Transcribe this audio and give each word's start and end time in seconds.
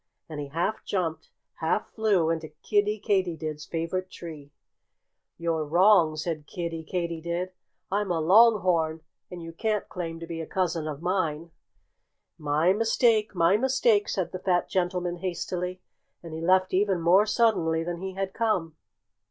And 0.27 0.39
he 0.39 0.47
half 0.47 0.83
jumped, 0.83 1.29
half 1.57 1.91
flew 1.91 2.31
into 2.31 2.47
Kiddie 2.63 2.97
Katydid's 2.99 3.65
favorite 3.65 4.09
tree. 4.09 4.49
"You're 5.37 5.63
wrong!" 5.63 6.15
said 6.15 6.47
Kiddie 6.47 6.83
Katydid. 6.83 7.51
"I'm 7.91 8.09
a 8.09 8.19
Long 8.19 8.61
horn 8.61 9.01
and 9.29 9.43
you 9.43 9.53
can't 9.53 9.87
claim 9.89 10.19
to 10.19 10.25
be 10.25 10.41
a 10.41 10.47
cousin 10.47 10.87
of 10.87 11.03
mine." 11.03 11.51
"My 12.39 12.73
mistake! 12.73 13.35
My 13.35 13.57
mistake!" 13.57 14.09
said 14.09 14.31
the 14.31 14.39
fat 14.39 14.67
gentleman 14.67 15.17
hastily. 15.17 15.81
And 16.23 16.33
he 16.33 16.41
left 16.41 16.73
even 16.73 16.99
more 16.99 17.27
suddenly 17.27 17.83
than 17.83 17.97
he 17.99 18.15
had 18.15 18.33
come. 18.33 18.75